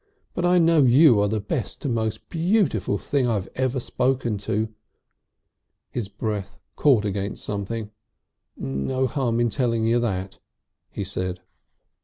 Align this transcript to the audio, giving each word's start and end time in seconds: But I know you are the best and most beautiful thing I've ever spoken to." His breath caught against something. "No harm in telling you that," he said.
But 0.33 0.45
I 0.45 0.57
know 0.57 0.81
you 0.81 1.19
are 1.19 1.27
the 1.27 1.39
best 1.39 1.85
and 1.85 1.93
most 1.93 2.27
beautiful 2.27 2.97
thing 2.97 3.27
I've 3.27 3.47
ever 3.53 3.79
spoken 3.79 4.39
to." 4.39 4.67
His 5.91 6.07
breath 6.07 6.57
caught 6.75 7.05
against 7.05 7.43
something. 7.45 7.91
"No 8.57 9.05
harm 9.05 9.39
in 9.39 9.51
telling 9.51 9.85
you 9.85 9.99
that," 9.99 10.39
he 10.89 11.03
said. 11.03 11.41